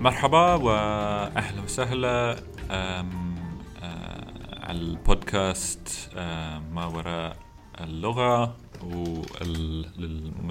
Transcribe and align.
مرحبا 0.00 0.54
وأهلا 0.54 1.62
وسهلا 1.62 2.36
أم، 2.70 3.36
آه، 3.82 4.66
على 4.66 4.78
البودكاست 4.78 6.10
آه، 6.16 6.58
ما 6.58 6.86
وراء 6.86 7.36
اللغة 7.80 8.56
والمسلسل 9.40 10.46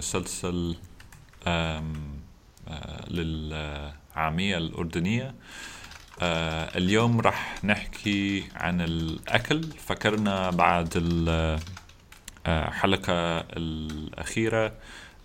للعامية 3.07 4.57
الأردنية. 4.57 5.36
آه، 6.21 6.78
اليوم 6.78 7.21
راح 7.21 7.64
نحكي 7.64 8.43
عن 8.56 8.82
الأكل. 8.82 9.64
فكرنا 9.64 10.50
بعد 10.50 10.89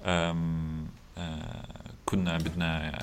أم، 0.07 0.87
آه، 1.19 1.67
كنا 2.07 2.37
بدنا 2.39 2.99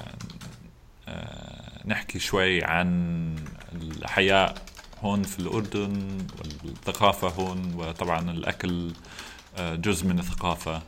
نحكي 1.85 2.19
شوي 2.19 2.63
عن 2.63 3.35
الحياة 3.81 4.53
هون 5.01 5.23
في 5.23 5.39
الأردن 5.39 6.17
والثقافة 6.65 7.27
هون 7.27 7.73
وطبعا 7.77 8.31
الأكل 8.31 8.91
آه، 9.57 9.75
جزء 9.75 10.07
من 10.07 10.19
الثقافة 10.19 10.81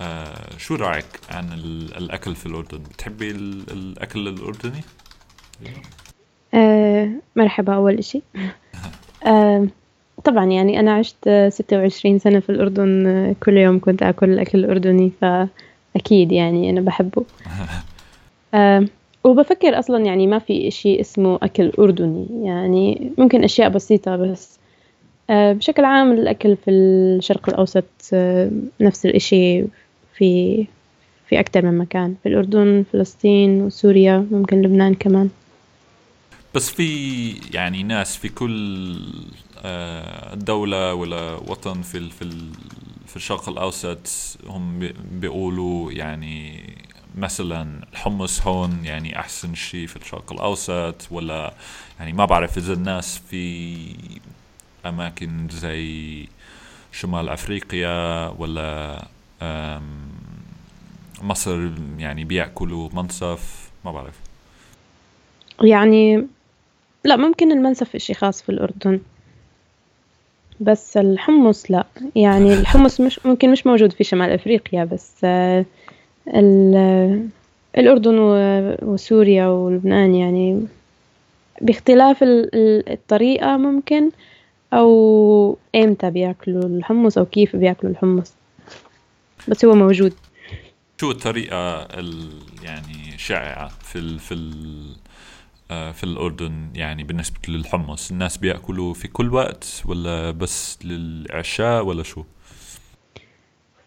آه، 0.00 0.56
شو 0.58 0.74
رأيك 0.74 1.04
عن 1.30 1.52
ال- 1.52 1.96
الأكل 1.96 2.34
في 2.34 2.46
الأردن؟ 2.46 2.78
بتحبي 2.78 3.30
ال- 3.30 3.70
الأكل 3.72 4.28
الأردني؟ 4.28 4.80
آه، 6.54 7.10
مرحبا 7.36 7.74
أول 7.74 7.98
إشي 7.98 8.22
آه، 9.26 9.66
طبعا 10.24 10.44
يعني 10.44 10.80
أنا 10.80 10.94
عشت 10.94 11.16
آه، 11.26 11.48
ستة 11.48 11.76
وعشرين 11.78 12.18
سنة 12.18 12.40
في 12.40 12.50
الأردن 12.50 13.06
آه، 13.06 13.34
كل 13.42 13.56
يوم 13.56 13.80
كنت 13.80 14.02
أكل 14.02 14.30
الأكل 14.30 14.58
الأردني 14.58 15.12
فأكيد 15.20 16.32
يعني 16.32 16.70
أنا 16.70 16.80
بحبه 16.80 17.24
آه، 18.54 18.86
وبفكر 19.24 19.78
أصلا 19.78 20.04
يعني 20.04 20.26
ما 20.26 20.38
في 20.38 20.68
إشي 20.68 21.00
اسمه 21.00 21.38
أكل 21.42 21.72
أردني 21.78 22.26
يعني 22.46 23.10
ممكن 23.18 23.44
أشياء 23.44 23.68
بسيطة 23.68 24.16
بس. 24.16 24.58
آه، 25.30 25.52
بشكل 25.52 25.84
عام 25.84 26.12
الأكل 26.12 26.56
في 26.56 26.70
الشرق 26.70 27.48
الأوسط 27.48 27.84
آه، 28.12 28.50
نفس 28.80 29.06
الإشي 29.06 29.64
في 30.14 30.64
في 31.28 31.40
أكتر 31.40 31.64
من 31.66 31.78
مكان. 31.78 32.14
في 32.22 32.28
الأردن 32.28 32.84
فلسطين 32.92 33.62
وسوريا 33.62 34.26
ممكن 34.30 34.62
لبنان 34.62 34.94
كمان. 34.94 35.30
بس 36.54 36.70
في 36.70 37.32
يعني 37.54 37.82
ناس 37.82 38.16
في 38.16 38.28
كل 38.28 38.96
آه، 39.64 40.34
دولة 40.34 40.94
ولا 40.94 41.32
وطن 41.34 41.82
في 41.82 42.10
في 42.10 42.30
في 43.06 43.16
الشرق 43.16 43.48
الأوسط 43.48 43.98
هم 44.46 44.78
بي- 44.78 44.94
بيقولوا 45.20 45.92
يعني 45.92 46.60
مثلا 47.16 47.82
الحمص 47.92 48.46
هون 48.46 48.84
يعني 48.84 49.18
أحسن 49.18 49.54
شيء 49.54 49.86
في 49.86 49.96
الشرق 49.96 50.32
الأوسط 50.32 51.08
ولا 51.10 51.54
يعني 51.98 52.12
ما 52.12 52.24
بعرف 52.24 52.58
إذا 52.58 52.72
الناس 52.72 53.18
في 53.30 53.76
أماكن 54.86 55.48
زي 55.50 56.26
شمال 56.92 57.28
أفريقيا 57.28 58.28
ولا 58.28 59.02
مصر 61.22 61.70
يعني 61.98 62.24
بيأكلوا 62.24 62.88
منسف 62.92 63.70
ما 63.84 63.92
بعرف. 63.92 64.14
يعني 65.62 66.26
لا 67.04 67.16
ممكن 67.16 67.52
المنسف 67.52 67.94
إشي 67.94 68.14
خاص 68.14 68.42
في 68.42 68.48
الأردن 68.48 69.00
بس 70.60 70.96
الحمص 70.96 71.70
لا. 71.70 71.86
يعني 72.16 72.54
الحمص 72.60 73.00
مش 73.00 73.26
ممكن 73.26 73.52
مش 73.52 73.66
موجود 73.66 73.92
في 73.92 74.04
شمال 74.04 74.30
أفريقيا 74.30 74.84
بس 74.84 75.12
آه، 75.24 75.64
الأردن 77.78 78.18
وسوريا 78.82 79.46
ولبنان 79.46 80.14
يعني. 80.14 80.66
باختلاف 81.60 82.22
ال- 82.22 82.54
ال- 82.54 82.92
الطريقة 82.92 83.56
ممكن 83.56 84.10
أو 84.72 85.58
إمتى 85.76 86.10
بياكلوا 86.10 86.64
الحمص 86.64 87.18
أو 87.18 87.24
كيف 87.24 87.56
بياكلوا 87.56 87.92
الحمص. 87.92 88.32
بس 89.48 89.64
هو 89.64 89.74
موجود. 89.74 90.12
شو 91.00 91.10
الطريقة 91.10 91.56
ال 91.82 92.28
يعني 92.62 93.18
شائعة 93.18 93.68
في 93.68 93.98
ال 93.98 94.18
في 94.18 94.34
ال 94.34 94.52
آه، 95.70 95.92
في 95.92 96.04
الأردن 96.04 96.68
يعني 96.74 97.04
بالنسبة 97.04 97.38
للحمص؟ 97.48 98.10
الناس 98.10 98.36
بيأكلوا 98.36 98.94
في 98.94 99.08
كل 99.08 99.34
وقت 99.34 99.82
ولا 99.84 100.30
بس 100.30 100.78
للعشاء 100.84 101.84
ولا 101.84 102.02
شو؟ 102.02 102.24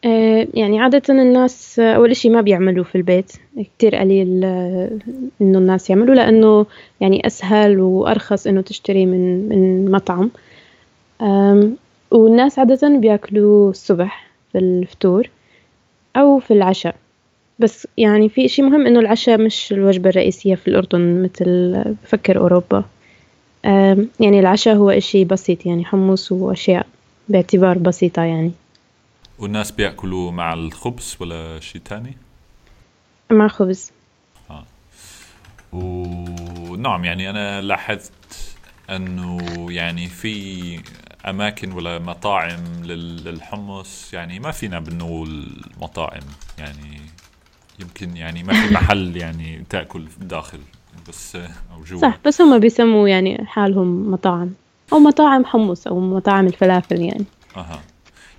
آه، 0.05 0.47
يعني 0.53 0.79
عادة 0.79 1.01
الناس 1.09 1.79
آه، 1.79 1.93
أول 1.95 2.11
إشي 2.11 2.29
ما 2.29 2.41
بيعملوا 2.41 2.83
في 2.83 2.95
البيت. 2.95 3.31
كتير 3.77 3.95
قليل 3.95 4.41
آه، 4.43 4.89
إنه 5.41 5.57
الناس 5.59 5.89
يعملوا 5.89 6.15
لأنه 6.15 6.65
يعني 7.01 7.27
أسهل 7.27 7.79
وأرخص 7.79 8.47
إنه 8.47 8.61
تشتري 8.61 9.05
من 9.05 9.49
من 9.49 9.91
مطعم. 9.91 10.31
والناس 12.11 12.59
عادة 12.59 12.89
بيأكلوا 12.97 13.69
الصبح 13.69 14.27
في 14.51 14.57
الفطور 14.57 15.29
أو 16.15 16.39
في 16.39 16.51
العشاء. 16.51 16.95
بس 17.59 17.87
يعني 17.97 18.29
في 18.29 18.45
إشي 18.45 18.61
مهم 18.61 18.87
إنه 18.87 18.99
العشاء 18.99 19.37
مش 19.37 19.73
الوجبة 19.73 20.09
الرئيسية 20.09 20.55
في 20.55 20.67
الأردن 20.67 21.23
مثل 21.23 21.83
بفكر 22.03 22.37
أوروبا. 22.37 22.83
يعني 24.19 24.39
العشاء 24.39 24.75
هو 24.75 24.89
إشي 24.89 25.25
بسيط 25.25 25.65
يعني 25.65 25.85
حمص 25.85 26.31
وأشياء 26.31 26.87
باعتبار 27.29 27.77
بسيطة 27.77 28.21
يعني. 28.21 28.51
والناس 29.39 29.71
بيأكلوا 29.71 30.31
مع 30.31 30.53
الخبز 30.53 31.17
ولا 31.19 31.59
شيء 31.59 31.81
تاني؟ 31.85 32.17
مع 33.31 33.47
خبز. 33.47 33.91
ونعم 35.73 37.05
يعني 37.05 37.29
أنا 37.29 37.61
لاحظت 37.61 38.11
أنه 38.89 39.37
يعني 39.71 40.07
في 40.07 40.79
أماكن 41.25 41.71
ولا 41.71 41.99
مطاعم 41.99 42.63
لل- 42.83 43.23
للحمص 43.23 44.13
يعني 44.13 44.39
ما 44.39 44.51
فينا 44.51 44.79
بنقول 44.79 45.47
مطاعم 45.81 46.21
يعني 46.57 47.01
يمكن 47.79 48.17
يعني 48.17 48.43
ما 48.43 48.53
في 48.53 48.73
محل 48.73 49.17
يعني 49.23 49.63
تأكل 49.69 50.05
داخل 50.21 50.59
بس 51.09 51.35
أو 51.35 51.83
جوا. 51.87 52.01
صح 52.01 52.17
بس 52.25 52.41
هم 52.41 52.59
بيسموا 52.59 53.07
يعني 53.07 53.45
حالهم 53.45 54.11
مطاعم 54.11 54.53
أو 54.93 54.99
مطاعم 54.99 55.45
حمص 55.45 55.87
أو 55.87 55.99
مطاعم 55.99 56.47
الفلافل 56.47 57.01
يعني. 57.01 57.25
أها. 57.57 57.79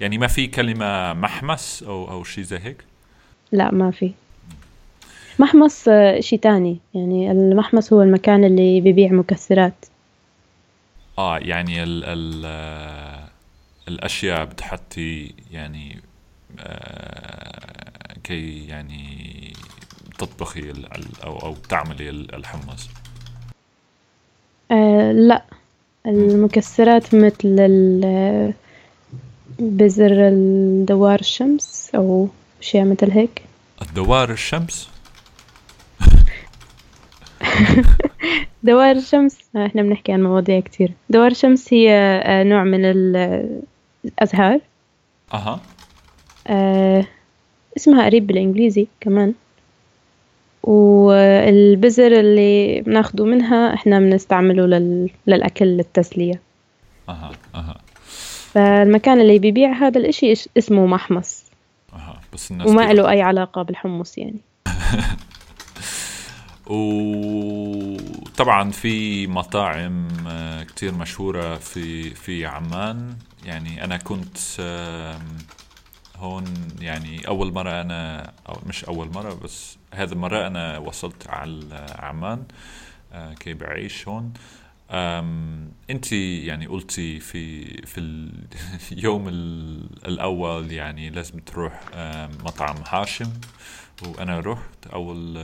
يعني 0.01 0.19
ما 0.19 0.27
في 0.27 0.47
كلمة 0.47 1.13
محمس 1.13 1.83
أو 1.83 2.11
أو 2.11 2.25
شيء 2.25 2.45
زي 2.45 2.59
هيك؟ 2.59 2.85
لا 3.53 3.71
ما 3.71 3.91
في. 3.91 4.13
محمص 5.39 5.89
آه، 5.89 6.21
شي 6.21 6.37
تاني. 6.37 6.79
يعني 6.95 7.31
المحمص 7.31 7.93
هو 7.93 8.03
المكان 8.03 8.45
اللي 8.45 8.81
بيبيع 8.81 9.13
مكسرات. 9.13 9.75
آه 11.19 11.39
يعني 11.39 11.83
ال 11.83 12.05
ال 12.05 12.43
آه، 12.47 13.29
الأشياء 13.89 14.45
بتحطي 14.45 15.33
يعني 15.53 16.01
آه 16.61 18.15
كي 18.25 18.67
يعني 18.67 19.53
تطبخي 20.19 20.73
أو 21.25 21.39
أو 21.39 21.55
تعملي 21.55 22.11
ال- 22.11 22.35
الحمص. 22.35 22.89
آه 24.71 25.13
لا. 25.13 25.45
المكسرات 26.07 27.15
مثل 27.15 27.57
بزر 29.59 30.29
الدوار 30.29 31.21
الشمس 31.21 31.91
أو 31.95 32.29
أشياء 32.61 32.85
مثل 32.85 33.11
هيك. 33.11 33.43
الدوار 33.83 34.31
الشمس؟ 34.31 34.89
دوار 38.63 38.97
الشمس؟ 38.97 39.39
إحنا 39.57 39.83
بنحكي 39.83 40.13
عن 40.13 40.23
مواضيع 40.23 40.61
كتير. 40.61 40.93
دوار 41.11 41.31
الشمس 41.31 41.73
هي 41.75 41.91
آه، 42.25 42.43
نوع 42.43 42.65
من 42.65 42.85
ال- 42.85 43.61
الأزهار. 44.05 44.61
أها. 45.35 45.61
آه 46.47 47.05
اسمها 47.77 48.05
قريب 48.07 48.27
بالإنجليزي 48.27 48.87
كمان. 49.01 49.35
والبذر 50.63 52.21
اللي 52.21 52.81
بناخده 52.81 53.25
منها 53.25 53.75
إحنا 53.75 53.99
بنستعمله 54.01 54.67
لل... 54.67 55.11
للأكل 55.27 55.67
للتسلية. 55.67 56.41
أها 57.09 57.31
أها. 57.55 57.77
فالمكان 58.57 59.21
اللي 59.21 59.39
بيبيع 59.39 59.73
هذا 59.73 59.99
الإشي 60.01 60.35
إش- 60.37 60.47
اسمه 60.59 60.87
محمص. 60.87 61.45
أها 61.93 62.21
بس 62.33 62.51
الناس 62.51 62.69
وما 62.69 62.93
له 62.93 63.11
أي 63.11 63.23
علاقة 63.23 63.63
بالحمص 63.63 64.19
يعني. 64.19 64.41
وطبعا 68.27 68.71
في 68.71 69.27
مطاعم 69.27 70.09
آه، 70.29 70.63
كتير 70.63 70.95
مشهورة 70.95 71.55
في 71.55 72.11
في 72.15 72.47
عمان. 72.47 73.17
يعني 73.45 73.85
أنا 73.85 73.97
كنت 73.97 74.39
هون 76.17 76.45
يعني 76.81 77.29
أول 77.29 77.53
مرة 77.53 77.81
أنا 77.81 78.33
أو 78.49 78.57
مش 78.67 78.85
أول 78.85 79.09
مرة 79.15 79.35
بس 79.35 79.77
هذا 79.95 80.15
المرة 80.15 80.47
أنا 80.47 80.79
وصلت 80.79 81.29
على 81.29 81.87
عمان 81.99 82.43
آه، 83.13 83.35
كي 83.35 83.55
بعيش 83.55 84.09
هون. 84.09 84.33
انت 85.91 86.13
يعني 86.13 86.67
قلتي 86.67 87.21
في 87.21 87.65
في 87.87 88.93
اليوم 88.93 89.29
الأول 90.09 90.73
يعني 90.73 91.11
لازم 91.11 91.39
تروح 91.39 91.81
مطعم 92.45 92.77
هاشم. 92.89 93.33
وأنا 94.03 94.41
رحت 94.41 94.87
أول 94.93 95.39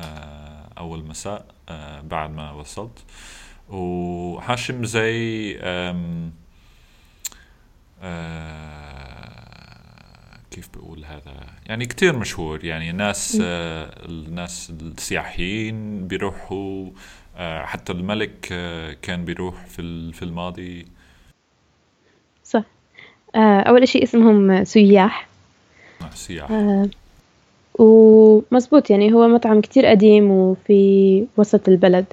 آه، 0.00 0.68
أول 0.78 1.04
مساء 1.04 1.46
آه، 1.68 2.00
بعد 2.00 2.30
ما 2.30 2.50
وصلت. 2.50 3.04
وهاشم 3.68 4.84
زي 4.84 5.58
آه، 5.62 6.30
كيف 10.50 10.68
بقول 10.74 11.04
هذا؟ 11.04 11.46
يعني 11.66 11.86
كتير 11.86 12.16
مشهور. 12.16 12.64
يعني 12.64 12.90
الناس 12.90 13.38
الناس 13.40 14.72
السياحيين 14.80 16.08
بيروحوا 16.08 16.90
حتى 17.40 17.92
الملك 17.92 18.46
كان 19.02 19.24
بيروح 19.24 19.66
في 19.66 20.12
في 20.12 20.22
الماضي. 20.22 20.86
صح. 22.44 22.62
أول 23.36 23.88
شيء 23.88 24.02
اسمهم 24.02 24.64
سياح. 24.64 25.28
سياح. 26.14 26.50
ومزبوط 27.74 28.90
يعني 28.90 29.12
هو 29.12 29.28
مطعم 29.28 29.60
كتير 29.60 29.86
قديم 29.86 30.30
وفي 30.30 31.26
وسط 31.36 31.68
البلد. 31.68 32.04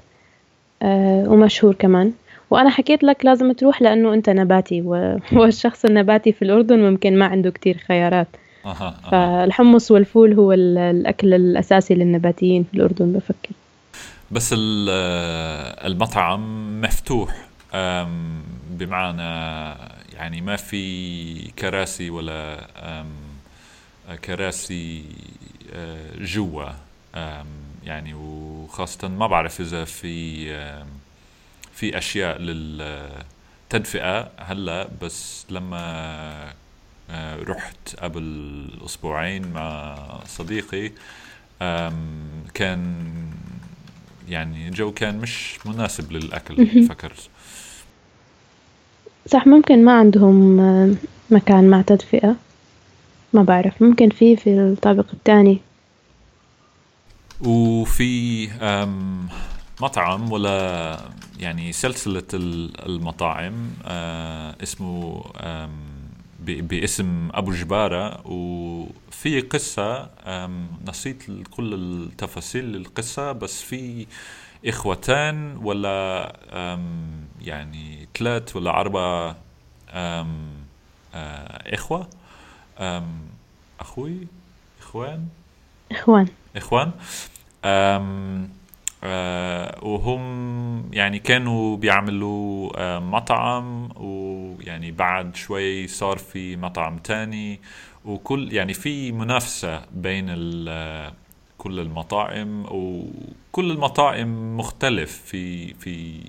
آه 0.82 1.26
ومشهور 1.30 1.76
كمان. 1.76 2.14
وأنا 2.50 2.70
حكيت 2.70 3.04
لك 3.04 3.26
لازم 3.26 3.52
تروح 3.52 3.82
لأنه 3.82 4.14
أنت 4.14 4.30
نباتي 4.30 4.82
والشخص 5.32 5.86
النباتي 5.90 6.32
في 6.32 6.42
الأردن 6.42 6.80
ممكن 6.80 7.20
ما 7.20 7.26
عنده 7.26 7.52
كتير 7.52 7.78
خيارات. 7.78 8.28
فالحمص 9.12 9.92
والفول 9.92 10.34
هو 10.34 10.54
الأكل 10.54 11.34
الأساسي 11.34 11.96
للنباتيين 11.96 12.64
في 12.64 12.74
الأردن 12.74 13.14
بفكر. 13.14 13.50
بس 14.32 14.54
المطعم 14.58 16.42
مفتوح 16.82 17.48
بمعنى 18.70 19.24
يعني 20.14 20.42
ما 20.42 20.56
في 20.56 21.52
كراسي 21.52 22.10
ولا 22.10 22.68
كراسي 24.26 25.04
آه، 25.74 26.12
جوا 26.20 26.70
يعني 27.84 28.14
وخاصة 28.14 29.08
ما 29.08 29.28
بعرف 29.28 29.62
إذا 29.62 29.86
في 29.86 30.48
في 31.74 31.98
أشياء 31.98 32.38
للتدفئة 32.38 34.32
هلا 34.38 34.88
بس 35.02 35.46
لما 35.50 36.54
آه، 37.10 37.44
رحت 37.44 37.96
قبل 38.00 38.70
أسبوعين 38.86 39.52
مع 39.52 39.98
صديقي 40.26 40.92
كان 42.54 43.06
يعني 44.28 44.68
الجو 44.68 44.92
كان 44.92 45.18
مش 45.18 45.60
مناسب 45.66 46.12
للأكل 46.12 46.86
فكرت 46.88 47.30
صح 49.28 49.48
ممكن 49.48 49.86
ما 49.86 50.00
عندهم 50.00 50.60
آه، 50.60 50.96
مكان 51.32 51.70
مع 51.70 51.82
تدفئة 51.82 52.36
ما 53.34 53.44
بعرف 53.44 53.82
ممكن 53.82 54.10
في 54.10 54.36
في 54.36 54.50
الطابق 54.50 55.06
الثاني 55.14 55.60
وفي 57.42 58.48
مطعم 59.82 60.32
ولا 60.32 61.00
يعني 61.40 61.72
سلسلة 61.72 62.24
المطاعم 62.34 63.54
آه، 63.86 64.56
اسمه 64.64 65.24
باسم 66.50 67.30
أبو 67.34 67.52
جبارة 67.52 68.28
وفي 68.28 69.42
قصة 69.42 70.10
نسيت 70.88 71.24
كل 71.52 71.74
التفاصيل 71.74 72.76
القصة 72.76 73.32
بس 73.32 73.62
في 73.62 74.08
إخوتان 74.66 75.58
ولا 75.64 76.34
يعني 77.42 78.08
ثلاث 78.18 78.56
ولا 78.56 78.70
أربع 78.72 79.36
آه، 79.90 80.28
إخوة. 81.74 82.10
أخوي 83.80 84.28
إخوان؟ 84.82 85.28
إخوان. 85.92 86.28
إخوان. 86.56 86.92
وهم 89.82 90.94
يعني 90.94 91.20
كانوا 91.20 91.78
بيعملوا 91.78 92.72
أه 92.78 93.00
مطعم 93.00 93.90
ويعني 93.96 94.92
بعد 94.92 95.36
شوي 95.36 95.88
صار 95.88 96.18
في 96.18 96.56
مطعم 96.56 96.98
تاني. 96.98 97.60
وكل 98.06 98.54
يعني 98.54 98.74
في 98.74 99.12
منافسة 99.12 99.86
بين 99.92 100.26
كل 101.58 101.80
المطاعم 101.80 102.66
وكل 102.72 103.72
المطاعم 103.72 104.58
مختلف 104.58 105.22
في 105.26 105.74
في 105.74 106.22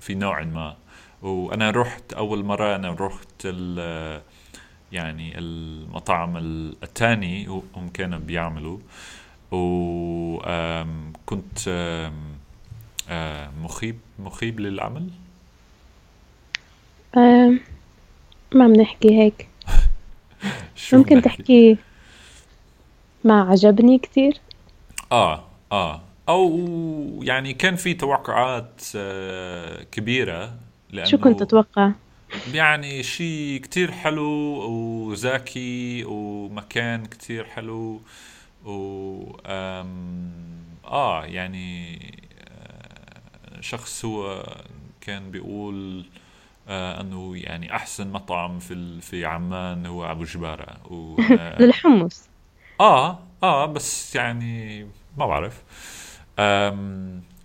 في 0.00 0.14
نوع 0.14 0.42
ما. 0.44 0.76
وأنا 1.22 1.70
رحت 1.70 2.12
أول 2.12 2.44
مرة 2.44 2.76
أنا 2.76 2.96
رحت 3.00 3.48
يعني 4.92 5.38
المطعم 5.38 6.36
الثاني 6.82 7.46
هم 7.46 7.88
كانوا 7.94 8.18
بيعملوا. 8.18 8.78
وكنت 9.52 11.08
مخيب 13.62 13.98
مخيب 14.18 14.60
للعمل؟ 14.60 15.08
ما 18.54 18.68
بنحكي 18.68 19.18
هيك. 19.18 19.48
ممكن 20.92 21.22
تحكي 21.22 21.78
ما 23.24 23.42
عجبني 23.42 23.98
كثير 23.98 24.40
آه 25.12 25.44
آه 25.72 26.00
أو 26.28 27.20
يعني 27.22 27.54
كان 27.54 27.76
في 27.76 27.94
توقعات 27.94 28.82
آه، 28.96 29.82
كبيرة 29.82 30.54
لأنه 30.90 31.08
شو 31.08 31.18
كنت 31.18 31.42
تتوقع؟ 31.42 31.92
يعني 32.52 33.02
شيء 33.02 33.60
كتير 33.60 33.92
حلو 33.92 34.30
وذكي 34.70 36.04
ومكان 36.04 37.06
كتير 37.06 37.44
حلو. 37.44 38.00
و 38.68 39.26
آه 40.84 41.24
يعني 41.24 41.98
آه 42.48 43.60
شخص 43.60 44.04
هو 44.04 44.46
كان 45.00 45.30
بيقول 45.30 46.04
آه 46.68 47.00
أنه 47.00 47.36
يعني 47.38 47.76
أحسن 47.76 48.08
مطعم 48.12 48.58
في 48.58 49.00
في 49.00 49.26
عمان 49.26 49.86
هو 49.86 50.12
أبو 50.12 50.24
جبارة. 50.24 50.92
و 50.92 51.18
للحمص. 51.60 52.28
آه 52.80 53.18
آه 53.42 53.66
بس 53.66 54.14
يعني 54.16 54.84
ما 55.16 55.26
بعرف. 55.26 55.62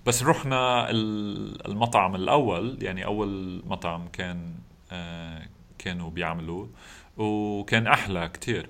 بس 0.05 0.23
رحنا 0.23 0.89
المطعم 0.89 2.15
الأول 2.15 2.77
يعني 2.81 3.05
أول 3.05 3.61
مطعم 3.67 4.07
كان 4.13 4.53
آه، 4.91 5.41
كانوا 5.77 6.09
بيعملوا 6.09 6.67
وكان 7.17 7.87
أحلى 7.87 8.29
كتير. 8.29 8.69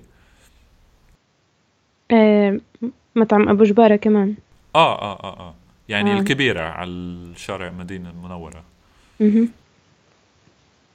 مطعم 3.16 3.48
أبو 3.48 3.64
جبارة 3.64 3.96
كمان. 3.96 4.34
آه 4.74 4.98
آه 5.02 5.20
آه 5.24 5.40
آه. 5.40 5.54
يعني 5.88 6.12
آه. 6.12 6.18
الكبيرة 6.18 6.62
على 6.62 6.90
الشارع 6.90 7.66
المدينة 7.66 8.10
المنورة. 8.10 8.64
أها 9.20 9.48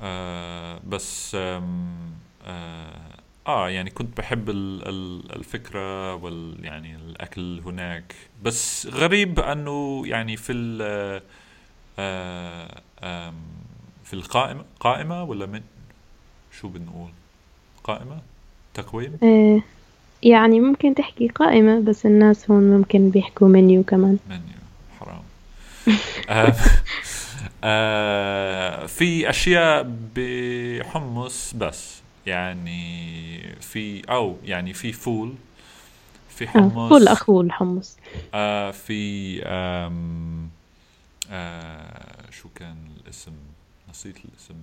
آه 0.02 0.80
بس 0.88 1.36
آه, 1.36 1.64
آه 3.48 3.70
يعني 3.70 3.90
كنت 3.90 4.18
بحب 4.18 4.50
الفكرة 4.50 6.16
وال 6.16 6.66
يعني 6.66 6.96
الأكل 6.96 7.60
هناك. 7.66 8.16
بس 8.44 8.88
غريب 8.88 9.40
أنه 9.40 10.04
يعني 10.06 10.38
في 10.38 10.54
ال 10.54 10.82
آه 12.00 12.82
في 14.04 14.14
القائمة 14.14 14.66
قائمة 14.80 15.24
ولا 15.24 15.46
من؟ 15.46 15.62
شو 16.52 16.68
بنقول؟ 16.68 17.10
قائمة؟ 17.84 18.22
تقويم؟ 18.74 19.18
آه 19.24 19.62
يعني 20.24 20.60
ممكن 20.60 20.96
تحكي 20.96 21.28
قائمة 21.28 21.80
بس 21.80 22.06
الناس 22.06 22.52
هون 22.52 22.64
ممكن 22.78 23.10
بيحكوا 23.10 23.48
منيو 23.48 23.84
كمان. 23.84 24.18
منيو 24.30 24.42
حرام. 25.00 25.22
آه 26.30 26.56
آه 27.64 28.86
في 28.86 29.30
أشياء 29.30 29.88
بحمص 30.16 31.54
بس 31.54 32.02
يعني 32.26 33.56
في 33.62 34.02
أو 34.10 34.38
يعني 34.46 34.74
في 34.74 34.92
فول 34.92 35.34
في 36.30 36.46
آه، 36.46 36.48
حمص. 36.48 36.90
فول 36.90 37.08
أخو 37.08 37.42
الحمص. 37.42 37.98
آه 38.34 38.72
في 38.72 39.42
آم 39.46 40.50
آه 41.32 42.32
شو 42.32 42.50
كان 42.56 42.78
الاسم؟ 43.04 43.34
نسيت 43.90 44.16
الاسم. 44.26 44.56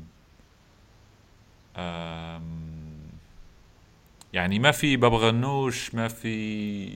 يعني 4.33 4.59
ما 4.59 4.71
في 4.71 4.97
ببغنوش 4.97 5.95
ما 5.95 6.09
في 6.09 6.87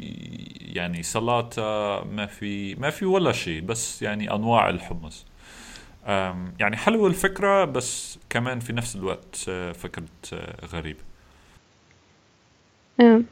يعني 0.60 1.02
سلطة 1.02 1.62
ما 2.12 2.26
في 2.26 2.74
ما 2.74 2.90
في 2.90 3.04
ولا 3.04 3.32
شيء 3.32 3.60
بس 3.60 4.02
يعني 4.02 4.34
أنواع 4.34 4.68
الحمص 4.68 5.26
يعني 6.60 6.76
حلوة 6.76 7.08
الفكرة 7.08 7.64
بس 7.64 8.18
كمان 8.30 8.60
في 8.60 8.72
نفس 8.72 8.96
الوقت 8.96 9.44
آه، 9.48 9.72
فكرة 9.72 10.04
آه، 10.32 10.66
غريبة. 10.66 11.00
أه. 13.00 13.22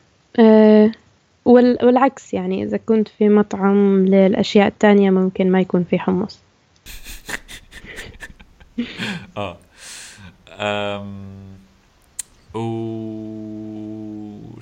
والعكس 1.44 2.34
يعني 2.34 2.62
إذا 2.62 2.76
كنت 2.76 3.08
في 3.08 3.28
مطعم 3.28 4.06
للأشياء 4.06 4.68
التانية 4.68 5.10
ممكن 5.10 5.50
ما 5.50 5.60
يكون 5.60 5.84
في 5.84 5.98
حمص 5.98 6.38
آه 9.36 9.56
أم 10.50 11.38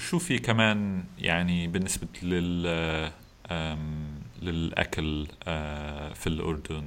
وشو 0.07 0.19
في 0.19 0.39
كمان 0.39 1.05
يعني 1.19 1.69
بالنسبة 1.69 2.07
لل 2.23 2.63
للأكل 4.43 5.27
في 6.15 6.27
الأردن؟ 6.27 6.85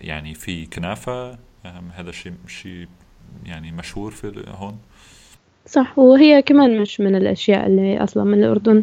يعني 0.00 0.34
في 0.34 0.66
كنافة؟ 0.66 1.38
هذا 1.94 2.10
شيء 2.10 2.32
شيء 2.46 2.88
يعني 3.46 3.72
مشهور 3.72 4.10
في 4.10 4.44
هون؟ 4.48 4.78
صح 5.66 5.98
وهي 5.98 6.42
كمان 6.42 6.80
مش 6.80 7.00
من 7.00 7.16
الأشياء 7.16 7.66
اللي 7.66 8.04
أصلا 8.04 8.24
من 8.24 8.38
الأردن. 8.38 8.82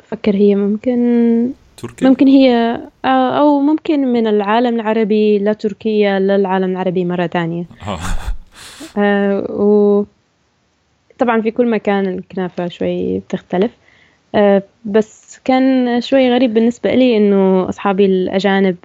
بفكر 0.00 0.34
هي 0.34 0.54
ممكن 0.54 1.50
تركي 1.76 2.04
ممكن 2.04 2.26
هي 2.26 2.80
أو 3.04 3.60
ممكن 3.60 4.12
من 4.12 4.26
العالم 4.26 4.74
العربي 4.74 5.38
لتركيا 5.38 6.18
للعالم 6.18 6.70
العربي 6.70 7.04
مرة 7.04 7.26
تانية. 7.26 7.64
آه. 7.86 7.98
آه، 8.98 9.40
و 9.50 10.04
طبعا 11.18 11.40
في 11.40 11.50
كل 11.50 11.70
مكان 11.70 12.06
الكنافة 12.06 12.68
شوي 12.68 13.18
بتختلف. 13.18 13.70
آه، 14.34 14.62
بس 14.84 15.40
كان 15.44 16.00
شوي 16.00 16.30
غريب 16.30 16.54
بالنسبة 16.54 16.94
لي 16.94 17.16
إنه 17.16 17.68
أصحابي 17.68 18.06
الأجانب 18.06 18.76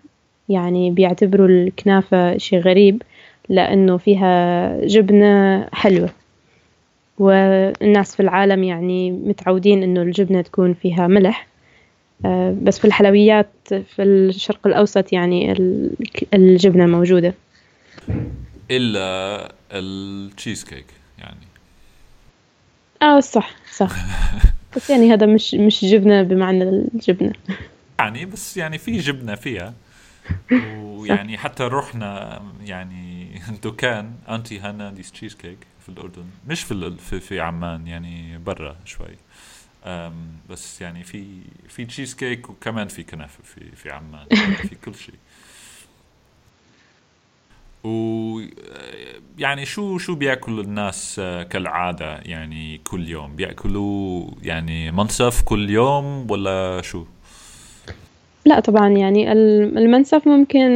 يعني 0.50 0.92
بيعتبروا 0.92 1.48
الكنافة 1.48 2.38
شيء 2.38 2.60
غريب 2.60 3.02
لأنه 3.50 3.98
فيها 3.98 4.86
جبنة 4.86 5.68
حلوة. 5.74 6.10
والناس 7.20 8.16
في 8.16 8.20
العالم 8.20 8.64
يعني 8.64 9.12
متعودين 9.12 9.84
إنه 9.84 10.02
الجبنة 10.02 10.42
تكون 10.42 10.74
فيها 10.74 11.08
ملح. 11.08 11.48
آه، 12.26 12.56
بس 12.62 12.80
في 12.80 12.86
الحلويات 12.86 13.50
في 13.68 14.04
الشرق 14.04 14.68
الأوسط 14.68 15.14
يعني 15.14 15.52
ال- 15.52 15.92
الجبنة 16.34 16.86
موجودة. 16.86 17.34
إلا 18.72 19.52
التشيز 19.72 20.64
كيك 20.64 20.86
يعني. 21.20 21.49
آه 23.02 23.20
صح 23.20 23.52
صح. 23.72 23.92
بس 24.76 24.90
يعني 24.90 25.14
هذا 25.14 25.26
مش 25.26 25.54
مش 25.54 25.86
جبنة 25.86 26.24
بمعنى 26.24 26.64
الجبنة. 26.64 27.34
يعني 28.00 28.26
بس 28.26 28.58
يعني 28.58 28.78
في 28.78 28.98
جبنة 28.98 29.36
فيها. 29.36 29.74
ويعني 30.78 31.38
حتى 31.38 31.64
رحنا 31.64 32.42
يعني 32.64 33.32
دكان 33.64 34.14
Auntie 34.30 34.60
Hana's 34.60 35.12
cheesecake 35.12 35.58
في 35.82 35.90
الأردن. 35.90 36.26
مش 36.48 36.64
في 36.64 36.98
في, 36.98 37.20
في 37.20 37.40
عمان 37.40 37.88
يعني 37.88 38.38
برا 38.38 38.76
شوي. 38.86 39.16
أم 39.86 40.14
بس 40.50 40.82
يعني 40.82 41.04
في 41.04 41.42
في 41.70 41.86
تشيز 41.86 42.16
كيك 42.16 42.50
وكمان 42.50 42.88
في 42.88 43.04
كنافة 43.04 43.44
في 43.44 43.76
في 43.76 43.92
عمان 43.92 44.26
في 44.56 44.76
كل 44.86 44.96
شيء. 44.96 45.16
و 47.84 48.40
يعني 49.40 49.66
شو 49.66 49.98
شو 49.98 50.16
بياكل 50.16 50.60
الناس 50.60 51.16
آه، 51.20 51.44
كالعادة 51.44 52.18
يعني 52.26 52.82
كل 52.92 53.08
يوم؟ 53.08 53.36
بياكلوا 53.36 54.26
يعني 54.44 54.92
منسف 54.92 55.42
كل 55.42 55.70
يوم 55.70 56.32
ولا 56.32 56.82
شو؟ 56.82 57.04
لا 58.46 58.60
طبعا 58.60 58.90
يعني 58.90 59.32
ال- 59.32 59.78
المنسف 59.78 60.28
ممكن 60.28 60.70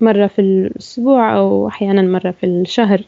مرة 0.00 0.26
في 0.26 0.38
الأسبوع 0.38 1.36
أو 1.36 1.68
أحيانا 1.68 2.02
مرة 2.02 2.30
في 2.30 2.46
الشهر. 2.46 3.02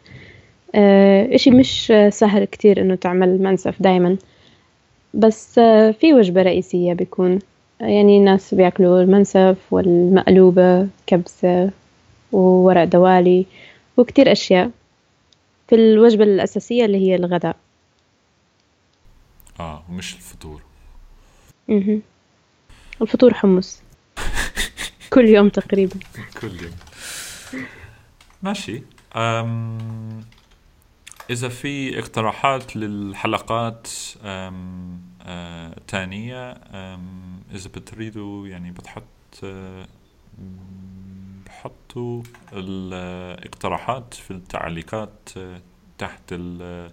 آه، 0.74 1.34
إشي 1.34 1.50
مش 1.50 1.92
سهل 2.08 2.44
كتير 2.44 2.80
إنه 2.80 2.94
تعمل 2.94 3.42
منسف 3.42 3.82
دايما. 3.82 4.16
بس 5.14 5.58
آه، 5.58 5.90
في 5.90 6.14
وجبة 6.14 6.42
رئيسية 6.42 6.92
بيكون. 6.92 7.38
يعني 7.80 8.18
الناس 8.18 8.54
بياكلوا 8.54 9.02
المنسف 9.02 9.56
والمقلوبة 9.70 10.88
كبسة. 11.06 11.70
وورق 12.32 12.84
دوالي 12.84 13.46
وكتير 13.96 14.32
أشياء 14.32 14.70
في 15.68 15.74
الوجبة 15.74 16.24
الأساسية 16.24 16.84
اللي 16.84 16.98
هي 16.98 17.14
الغداء. 17.14 17.56
آه 19.60 19.84
ومش 19.88 20.14
الفطور. 20.14 20.62
مهم. 21.68 22.02
الفطور 23.02 23.34
حمص. 23.34 23.82
كل 25.12 25.24
يوم 25.28 25.48
تقريبا. 25.48 25.96
كل 26.40 26.62
يوم. 26.62 26.74
ماشي. 28.42 28.82
أم 29.16 30.24
إذا 31.30 31.48
في 31.48 31.98
اقتراحات 31.98 32.76
للحلقات 32.76 33.88
أم 34.22 35.00
أه 35.22 35.76
تانية 35.88 36.52
أم 36.52 37.40
إذا 37.54 37.68
بتريدوا 37.68 38.46
يعني 38.48 38.70
بتحط 38.70 39.04
أه، 39.44 39.86
بحطوا 41.58 42.22
الاقتراحات 42.52 44.14
في 44.14 44.30
التعليقات 44.30 45.28
أه، 45.36 45.60
تحت 45.98 46.22
ال 46.32 46.90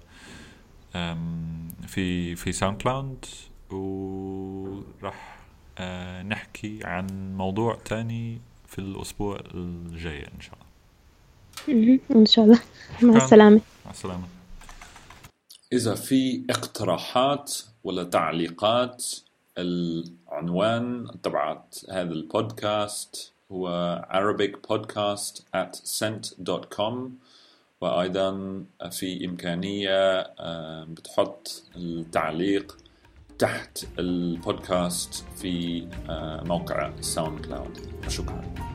أم، 0.95 1.69
في 1.87 2.35
في 2.35 2.51
SoundCloud 2.51 3.25
وراح 3.71 5.39
أه، 5.77 6.23
نحكي 6.23 6.79
عن 6.83 7.35
موضوع 7.37 7.77
تاني 7.85 8.41
في 8.67 8.79
الأسبوع 8.79 9.39
الجاي 9.53 10.27
إن 10.35 10.41
شاء 10.41 10.57
الله. 11.67 11.99
إن 12.15 12.25
شاء 12.25 12.45
الله. 12.45 12.59
مع. 13.01 13.17
السلامة. 13.17 13.61
مع 13.85 13.91
السلامة. 13.91 14.27
إذا 15.73 15.95
في 15.95 16.43
اقتراحات 16.49 17.57
ولا 17.83 18.03
تعليقات 18.03 19.05
العنوان 19.57 21.07
تبعت 21.23 21.79
هذا 21.89 22.11
البودكاست 22.11 23.34
هو 23.51 23.67
Arabic 24.11 24.53
podcast 24.71 25.41
at 25.53 25.75
sent.com 25.75 26.93
وأيضا 27.81 28.63
في 28.91 29.25
إمكانية 29.25 30.21
بتحط 30.83 31.63
التعليق 31.75 32.77
تحت 33.39 33.85
البودكاست 33.99 35.25
في 35.35 35.87
موقع 36.45 36.91
SoundCloud 37.01 37.79
شكرا. 38.07 38.74